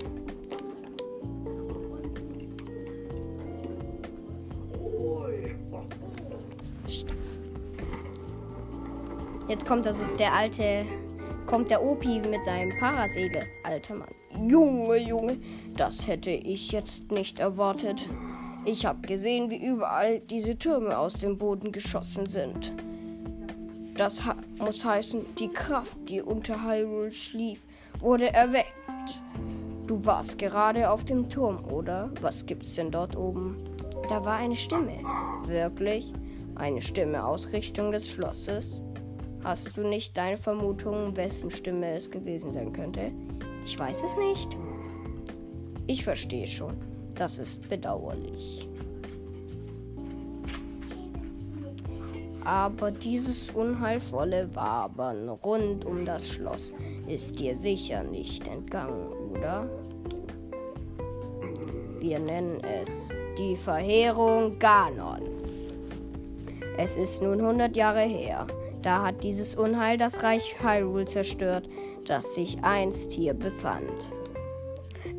Jetzt 9.51 9.65
kommt 9.65 9.85
also 9.85 10.05
der 10.17 10.33
alte, 10.33 10.85
kommt 11.45 11.69
der 11.69 11.83
Opi 11.83 12.21
mit 12.21 12.45
seinem 12.45 12.71
Parasegel. 12.77 13.43
Alter 13.65 13.95
Mann. 13.95 14.07
Junge, 14.47 14.95
Junge, 14.95 15.39
das 15.75 16.07
hätte 16.07 16.29
ich 16.29 16.71
jetzt 16.71 17.11
nicht 17.11 17.37
erwartet. 17.37 18.07
Ich 18.63 18.85
habe 18.85 19.05
gesehen, 19.05 19.49
wie 19.49 19.61
überall 19.61 20.21
diese 20.21 20.57
Türme 20.57 20.97
aus 20.97 21.15
dem 21.15 21.37
Boden 21.37 21.73
geschossen 21.73 22.27
sind. 22.27 22.71
Das 23.97 24.23
muss 24.57 24.85
heißen, 24.85 25.35
die 25.35 25.49
Kraft, 25.49 25.97
die 26.07 26.21
unter 26.21 26.63
Hyrule 26.63 27.11
schlief, 27.11 27.61
wurde 27.99 28.31
erweckt. 28.31 28.71
Du 29.85 29.99
warst 30.05 30.37
gerade 30.37 30.89
auf 30.89 31.03
dem 31.03 31.27
Turm, 31.27 31.65
oder? 31.65 32.09
Was 32.21 32.45
gibt's 32.45 32.75
denn 32.75 32.89
dort 32.89 33.17
oben? 33.17 33.57
Da 34.07 34.23
war 34.23 34.37
eine 34.37 34.55
Stimme. 34.55 34.99
Wirklich? 35.43 36.13
Eine 36.55 36.81
Stimme 36.81 37.25
aus 37.25 37.51
Richtung 37.51 37.91
des 37.91 38.09
Schlosses? 38.09 38.81
Hast 39.43 39.75
du 39.75 39.81
nicht 39.81 40.15
deine 40.15 40.37
Vermutung, 40.37 41.17
wessen 41.17 41.49
Stimme 41.49 41.95
es 41.95 42.11
gewesen 42.11 42.53
sein 42.53 42.71
könnte? 42.71 43.11
Ich 43.65 43.77
weiß 43.77 44.03
es 44.03 44.15
nicht. 44.15 44.55
Ich 45.87 46.03
verstehe 46.03 46.45
schon. 46.45 46.75
Das 47.15 47.39
ist 47.39 47.67
bedauerlich. 47.67 48.69
Aber 52.43 52.91
dieses 52.91 53.49
unheilvolle 53.49 54.53
Wabern 54.55 55.29
rund 55.29 55.85
um 55.85 56.05
das 56.05 56.27
Schloss 56.27 56.73
ist 57.07 57.39
dir 57.39 57.55
sicher 57.55 58.03
nicht 58.03 58.47
entgangen, 58.47 59.07
oder? 59.31 59.67
Wir 61.99 62.19
nennen 62.19 62.63
es 62.63 63.09
die 63.37 63.55
Verheerung 63.55 64.57
Ganon. 64.57 65.21
Es 66.77 66.95
ist 66.95 67.21
nun 67.21 67.41
100 67.41 67.75
Jahre 67.75 68.01
her, 68.01 68.47
da 68.81 69.03
hat 69.03 69.23
dieses 69.23 69.55
Unheil 69.55 69.97
das 69.97 70.23
Reich 70.23 70.55
Hyrule 70.61 71.05
zerstört, 71.05 71.69
das 72.05 72.35
sich 72.35 72.63
einst 72.63 73.11
hier 73.11 73.33
befand. 73.33 74.11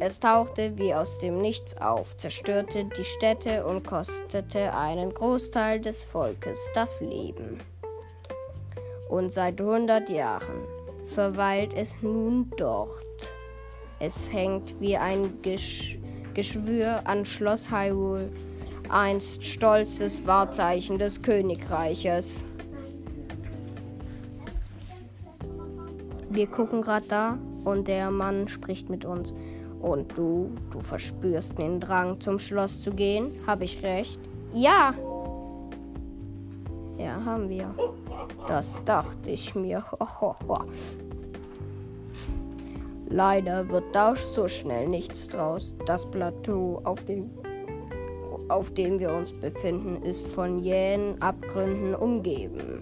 Es 0.00 0.18
tauchte 0.18 0.78
wie 0.78 0.94
aus 0.94 1.18
dem 1.18 1.40
Nichts 1.40 1.76
auf, 1.80 2.16
zerstörte 2.16 2.86
die 2.86 3.04
Städte 3.04 3.64
und 3.64 3.86
kostete 3.86 4.74
einen 4.74 5.14
Großteil 5.14 5.80
des 5.80 6.02
Volkes 6.02 6.70
das 6.74 7.00
Leben. 7.00 7.60
Und 9.08 9.32
seit 9.32 9.60
100 9.60 10.10
Jahren 10.10 10.66
verweilt 11.06 11.72
es 11.74 11.94
nun 12.02 12.50
dort. 12.56 12.90
Es 14.00 14.32
hängt 14.32 14.80
wie 14.80 14.96
ein 14.96 15.40
Gesch 15.42 15.98
Geschwür 16.34 17.02
an 17.04 17.26
Schloss 17.26 17.70
Hyrule, 17.70 18.30
einst 18.88 19.44
stolzes 19.44 20.26
Wahrzeichen 20.26 20.98
des 20.98 21.20
Königreiches. 21.20 22.46
Wir 26.32 26.46
gucken 26.46 26.80
gerade 26.80 27.06
da 27.08 27.38
und 27.64 27.88
der 27.88 28.10
Mann 28.10 28.48
spricht 28.48 28.88
mit 28.88 29.04
uns. 29.04 29.34
Und 29.82 30.16
du, 30.16 30.50
du 30.70 30.80
verspürst 30.80 31.58
den 31.58 31.78
Drang 31.78 32.18
zum 32.20 32.38
Schloss 32.38 32.80
zu 32.80 32.90
gehen? 32.90 33.32
Habe 33.46 33.64
ich 33.64 33.82
recht? 33.82 34.18
Ja. 34.54 34.94
Ja, 36.96 37.22
haben 37.22 37.50
wir. 37.50 37.74
Das 38.46 38.82
dachte 38.84 39.30
ich 39.30 39.54
mir. 39.54 39.84
Leider 43.10 43.68
wird 43.68 43.84
da 43.92 44.14
so 44.16 44.48
schnell 44.48 44.88
nichts 44.88 45.28
draus. 45.28 45.74
Das 45.84 46.10
Plateau, 46.10 46.80
auf 46.84 47.04
dem, 47.04 47.28
auf 48.48 48.72
dem 48.72 48.98
wir 48.98 49.12
uns 49.12 49.34
befinden, 49.34 50.02
ist 50.02 50.26
von 50.26 50.58
jähen 50.60 51.20
Abgründen 51.20 51.94
umgeben. 51.94 52.81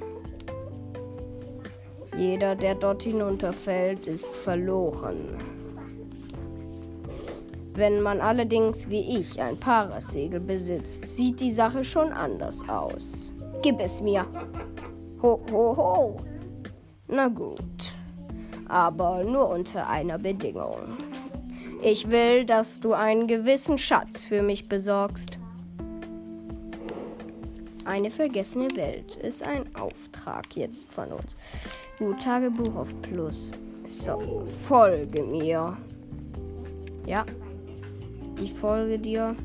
Jeder, 2.17 2.57
der 2.57 2.75
dort 2.75 3.03
hinunterfällt, 3.03 4.07
ist 4.07 4.35
verloren. 4.35 5.37
Wenn 7.75 8.01
man 8.01 8.21
allerdings 8.21 8.91
wie 8.91 9.21
ich 9.21 9.41
ein 9.41 9.59
Parasegel 9.59 10.41
besitzt, 10.41 11.09
sieht 11.09 11.41
die 11.41 11.53
Sache 11.53 11.85
schon 11.85 12.13
anders 12.13 12.69
aus. 12.69 13.35
Gib 13.63 13.81
es 13.81 14.01
mir. 14.01 14.27
Ho, 15.23 15.41
ho, 15.51 15.77
ho. 15.77 16.17
Na 17.09 17.29
gut 17.29 17.95
aber 18.71 19.25
nur 19.25 19.49
unter 19.49 19.89
einer 19.89 20.19
Bedingung. 20.19 20.97
Ich 21.83 22.09
will, 22.09 22.45
dass 22.45 22.79
du 22.79 22.93
einen 22.93 23.27
gewissen 23.27 23.79
Schatz 23.79 24.27
für 24.27 24.43
mich 24.43 24.69
besorgst. 24.69 25.39
Eine 27.85 28.11
vergessene 28.11 28.69
Welt 28.77 29.17
ist 29.17 29.43
ein 29.43 29.75
Auftrag 29.75 30.55
jetzt 30.55 30.93
von 30.93 31.11
uns. 31.11 31.37
Gut, 32.01 32.23
Tagebuch 32.23 32.75
auf 32.77 33.03
Plus. 33.03 33.53
So, 33.87 34.47
folge 34.47 35.23
mir. 35.23 35.77
Ja, 37.05 37.27
ich 38.43 38.55
folge 38.55 38.99
dir. 38.99 39.37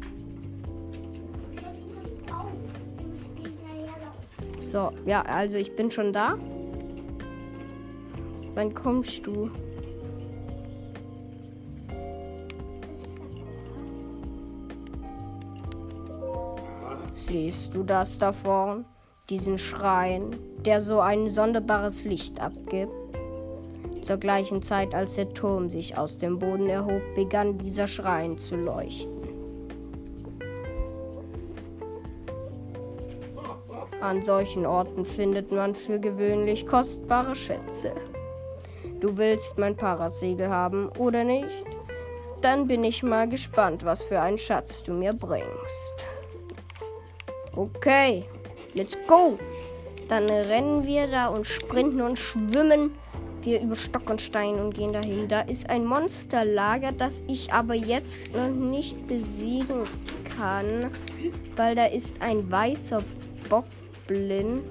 So, 4.57 4.93
ja, 5.05 5.21
also 5.23 5.57
ich 5.57 5.75
bin 5.75 5.91
schon 5.91 6.13
da. 6.13 6.37
Wann 8.53 8.73
kommst 8.73 9.27
du? 9.27 9.51
Siehst 17.13 17.73
du 17.73 17.83
das 17.83 18.17
da 18.17 18.31
vorn? 18.31 18.85
Diesen 19.29 19.57
Schrein, 19.57 20.35
der 20.65 20.83
so 20.83 20.99
ein 20.99 21.29
sonderbares 21.29 22.03
Licht 22.03 22.39
abgibt? 22.39 22.93
Zur 24.03 24.17
gleichen 24.17 24.61
Zeit, 24.61 24.93
als 24.93 25.15
der 25.15 25.33
Turm 25.33 25.71
sich 25.71 25.97
aus 25.97 26.19
dem 26.19 26.37
Boden 26.37 26.69
erhob, 26.69 27.01
begann 27.15 27.57
dieser 27.57 27.87
Schrein 27.87 28.37
zu 28.37 28.55
leuchten. 28.55 29.25
An 33.99 34.21
solchen 34.21 34.67
Orten 34.67 35.03
findet 35.03 35.51
man 35.51 35.73
für 35.73 35.99
gewöhnlich 35.99 36.67
kostbare 36.67 37.35
Schätze. 37.35 37.93
Du 38.99 39.17
willst 39.17 39.57
mein 39.57 39.75
Parasegel 39.75 40.49
haben 40.49 40.89
oder 40.99 41.23
nicht? 41.23 41.65
Dann 42.41 42.67
bin 42.67 42.83
ich 42.83 43.01
mal 43.01 43.27
gespannt, 43.27 43.83
was 43.85 44.03
für 44.03 44.21
einen 44.21 44.37
Schatz 44.37 44.83
du 44.83 44.93
mir 44.93 45.13
bringst. 45.13 45.95
Okay, 47.55 48.25
let's 48.75 48.97
go. 49.07 49.37
Dann 50.07 50.29
rennen 50.29 50.85
wir 50.85 51.07
da 51.07 51.27
und 51.27 51.47
sprinten 51.47 52.01
und 52.01 52.19
schwimmen 52.19 52.91
wir 53.41 53.61
über 53.61 53.75
Stock 53.75 54.09
und 54.09 54.21
Stein 54.21 54.55
und 54.55 54.73
gehen 54.73 54.93
dahin. 54.93 55.27
Da 55.27 55.41
ist 55.41 55.69
ein 55.69 55.85
Monsterlager, 55.85 56.91
das 56.91 57.23
ich 57.27 57.51
aber 57.53 57.75
jetzt 57.75 58.33
noch 58.33 58.49
nicht 58.49 59.07
besiegen 59.07 59.83
kann, 60.37 60.91
weil 61.55 61.75
da 61.75 61.85
ist 61.85 62.21
ein 62.21 62.51
weißer 62.51 63.03
Bockblin 63.49 64.61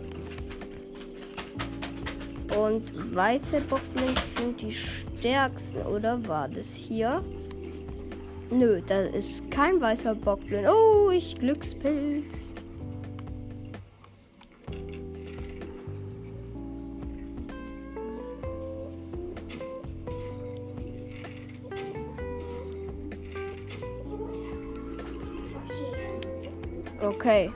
und 2.59 3.14
weiße 3.14 3.61
Bockblins 3.62 4.37
sind 4.37 4.61
die 4.61 4.73
stärksten, 4.73 5.83
oder 5.83 6.27
war 6.29 6.49
das 6.49 6.75
hier? 6.75 7.25
Nö, 8.51 8.81
da 8.87 9.01
ist 9.01 9.51
kein 9.51 9.81
weißer 9.81 10.14
Bockblin. 10.14 10.67
Oh, 10.67 11.11
ich 11.11 11.35
Glückspilz. 11.37 12.55
Okay. 27.25 27.55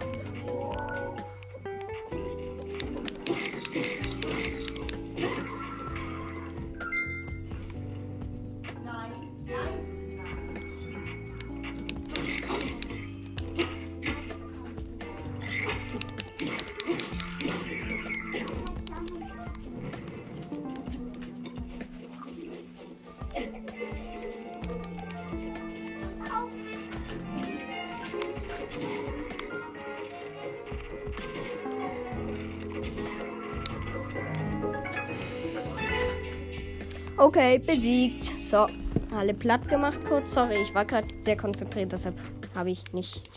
Okay, 37.18 37.58
besiegt. 37.58 38.40
So, 38.40 38.68
alle 39.12 39.34
platt 39.34 39.68
gemacht 39.68 39.98
kurz. 40.08 40.34
Sorry, 40.34 40.62
ich 40.62 40.72
war 40.72 40.84
gerade 40.84 41.08
sehr 41.20 41.36
konzentriert, 41.36 41.90
deshalb 41.90 42.14
habe 42.54 42.70
ich 42.70 42.92
nicht, 42.92 43.28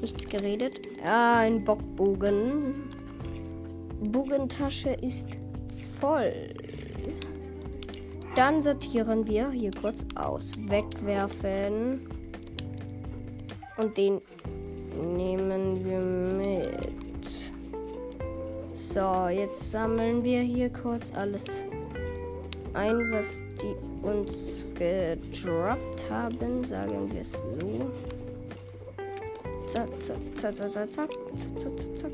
nichts 0.00 0.28
geredet. 0.28 0.80
Ja, 1.02 1.40
ein 1.40 1.64
Bockbogen. 1.64 2.84
Bogentasche 4.00 4.90
ist 4.90 5.26
voll. 5.98 6.54
Dann 8.36 8.62
sortieren 8.62 9.26
wir 9.26 9.50
hier 9.50 9.72
kurz 9.72 10.06
aus. 10.14 10.52
Wegwerfen. 10.68 12.08
Und 13.76 13.96
den 13.96 14.20
nehmen 15.16 15.84
wir 15.84 15.98
mit. 15.98 17.52
So, 18.74 19.26
jetzt 19.28 19.72
sammeln 19.72 20.22
wir 20.22 20.42
hier 20.42 20.70
kurz 20.70 21.12
alles 21.12 21.65
ein, 22.76 23.10
was 23.12 23.40
die 23.60 23.74
uns 24.06 24.66
gedroppt 24.74 26.08
haben, 26.10 26.64
sagen 26.64 27.10
wir 27.10 27.22
es 27.22 27.32
so. 27.32 27.90
Zack, 29.66 29.88
zack, 30.00 30.18
zack, 30.34 30.54
zack, 30.56 30.70
zack, 30.72 30.92
zack, 30.92 31.10
zack, 31.36 31.60
zack, 31.60 31.98
zack. 31.98 32.12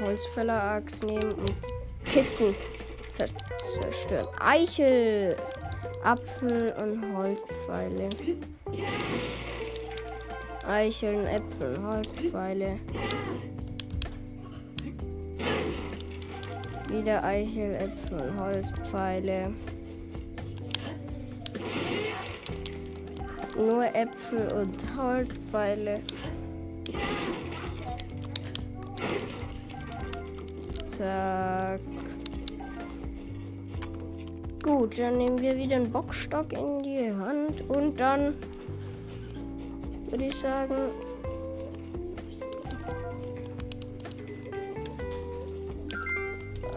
Holzfäller-Axt 0.00 1.04
nehmen 1.04 1.32
und 1.32 1.54
Kissen 2.06 2.54
zerstören. 3.12 4.26
Eicheln, 4.38 5.34
Äpfel, 11.26 11.76
Holzpfeile. 11.82 12.78
Wieder 16.90 17.22
Eichel, 17.22 17.76
Äpfel, 17.76 18.32
Holzpfeile. 18.36 19.52
Nur 23.56 23.84
Äpfel 23.94 24.48
und 24.54 24.96
Holzpfeile. 24.96 26.00
Zack. 30.84 31.80
Gut, 34.62 34.98
dann 34.98 35.18
nehmen 35.18 35.40
wir 35.40 35.56
wieder 35.56 35.76
einen 35.76 35.90
Bockstock 35.90 36.52
in 36.52 36.82
die 36.82 37.12
Hand 37.12 37.62
und 37.70 37.98
dann 38.00 38.34
würde 40.10 40.26
ich 40.26 40.34
sagen, 40.34 40.74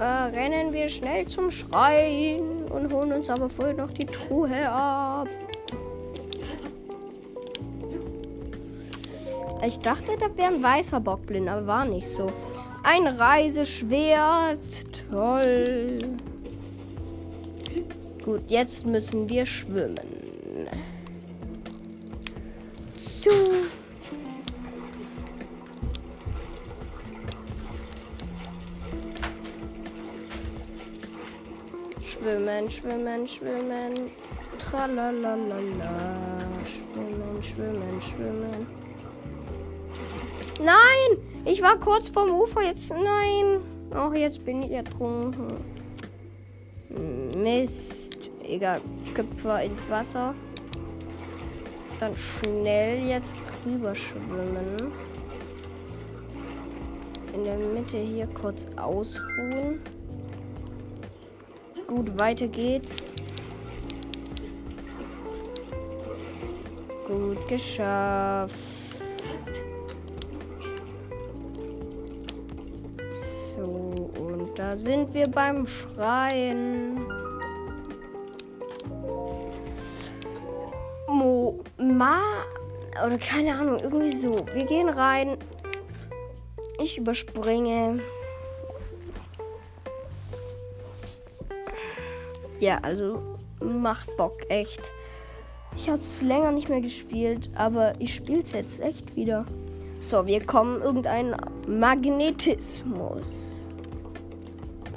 äh, 0.03 0.35
rennen 0.35 0.73
wir 0.73 0.89
schnell 0.89 1.25
zum 1.27 1.49
Schrein 1.49 2.65
und 2.69 2.91
holen 2.91 3.13
uns 3.13 3.29
aber 3.29 3.49
vorher 3.49 3.73
noch 3.73 3.91
die 3.91 4.05
Truhe 4.05 4.69
ab. 4.69 5.29
Ich 9.65 9.79
dachte, 9.79 10.17
da 10.19 10.25
wäre 10.35 10.53
ein 10.53 10.61
weißer 10.61 10.99
Bockblind, 10.99 11.47
aber 11.47 11.65
war 11.65 11.85
nicht 11.85 12.07
so. 12.07 12.31
Ein 12.83 13.07
Reiseschwert. 13.07 14.57
Toll. 15.09 15.99
Gut, 18.25 18.41
jetzt 18.49 18.85
müssen 18.85 19.29
wir 19.29 19.45
schwimmen. 19.45 19.99
Zu. 22.95 23.29
Schwimmen, 32.23 32.69
schwimmen, 32.69 33.27
schwimmen. 33.27 33.93
Tralalala. 34.57 35.57
Schwimmen, 36.63 37.43
schwimmen, 37.43 38.01
schwimmen. 38.01 38.67
Nein! 40.59 41.17
Ich 41.43 41.61
war 41.61 41.77
kurz 41.77 42.07
vorm 42.07 42.31
Ufer, 42.31 42.61
jetzt 42.61 42.91
nein. 42.91 43.59
Ach, 43.93 44.13
jetzt 44.13 44.45
bin 44.45 44.63
ich 44.63 44.71
ertrunken. 44.71 45.57
Mist. 47.35 48.31
Egal, 48.47 48.79
Köpfer 49.13 49.61
ins 49.61 49.89
Wasser. 49.89 50.33
Dann 51.99 52.15
schnell 52.15 53.05
jetzt 53.05 53.41
drüber 53.65 53.93
schwimmen. 53.93 54.93
In 57.33 57.43
der 57.43 57.57
Mitte 57.57 57.97
hier 57.97 58.27
kurz 58.27 58.65
ausruhen. 58.77 59.81
Gut, 61.87 62.19
weiter 62.19 62.47
geht's. 62.47 63.03
Gut 67.07 67.47
geschafft. 67.47 68.53
So, 73.09 74.09
und 74.17 74.57
da 74.57 74.75
sind 74.75 75.13
wir 75.13 75.27
beim 75.27 75.67
Schreien. 75.67 77.05
Mo, 81.07 81.59
Ma, 81.77 82.19
oder 83.05 83.17
keine 83.17 83.53
Ahnung, 83.55 83.77
irgendwie 83.81 84.11
so. 84.11 84.45
Wir 84.53 84.65
gehen 84.65 84.89
rein. 84.89 85.37
Ich 86.79 86.97
überspringe. 86.97 87.99
Ja, 92.63 92.79
also 92.81 93.19
macht 93.59 94.15
Bock, 94.15 94.37
echt. 94.47 94.79
Ich 95.75 95.89
habe 95.89 96.01
es 96.01 96.21
länger 96.21 96.53
nicht 96.53 96.69
mehr 96.69 96.79
gespielt, 96.79 97.49
aber 97.55 97.91
ich 97.99 98.15
spiele 98.15 98.41
es 98.41 98.53
jetzt 98.53 98.79
echt 98.79 99.17
wieder. 99.17 99.45
So, 99.99 100.25
wir 100.25 100.45
kommen 100.45 100.81
irgendein 100.81 101.35
Magnetismus. 101.67 103.69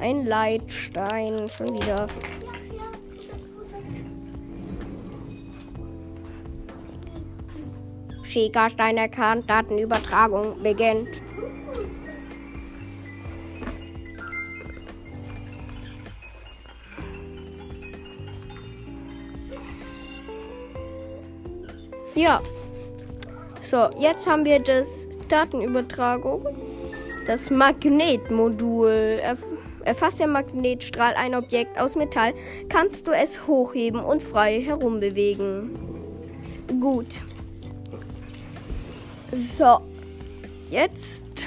Ein 0.00 0.26
Leitstein, 0.26 1.48
schon 1.48 1.74
wieder. 1.74 2.06
Schickerstein 8.22 8.96
erkannt, 8.96 9.50
Datenübertragung 9.50 10.62
beginnt. 10.62 11.20
Ja. 22.16 22.40
So, 23.60 23.90
jetzt 23.98 24.26
haben 24.26 24.44
wir 24.44 24.58
das 24.58 25.06
Datenübertragung. 25.28 26.46
Das 27.26 27.50
Magnetmodul. 27.50 29.20
Erf 29.22 29.38
erfasst 29.84 30.18
der 30.18 30.26
Magnetstrahl 30.26 31.14
ein 31.14 31.36
Objekt 31.36 31.78
aus 31.78 31.94
Metall, 31.94 32.34
kannst 32.68 33.06
du 33.06 33.12
es 33.12 33.46
hochheben 33.46 34.00
und 34.00 34.20
frei 34.20 34.60
herumbewegen. 34.60 35.70
Gut. 36.80 37.22
So. 39.30 39.80
Jetzt 40.70 41.46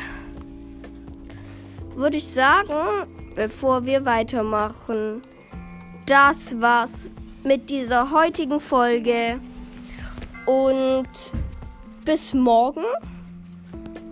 würde 1.95 2.17
ich 2.17 2.27
sagen, 2.27 3.08
bevor 3.36 3.84
wir 3.84 4.05
weitermachen, 4.05 5.21
das 6.05 6.62
war's 6.62 7.12
mit 7.43 7.69
dieser 7.69 8.12
heutigen 8.12 8.62
Folge. 8.62 9.41
Und 10.49 11.07
bis 12.05 12.33
morgen. 12.33 12.83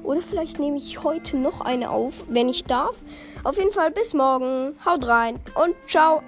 Oder 0.03 0.21
vielleicht 0.21 0.59
nehme 0.59 0.77
ich 0.77 1.03
heute 1.03 1.35
noch 1.35 1.61
eine 1.61 1.89
auf, 1.89 2.25
wenn 2.29 2.47
ich 2.47 2.65
darf. 2.65 2.95
Auf 3.43 3.57
jeden 3.57 3.71
Fall 3.71 3.89
bis 3.89 4.13
morgen. 4.13 4.75
Haut 4.85 5.07
rein 5.07 5.39
und 5.55 5.73
ciao. 5.87 6.21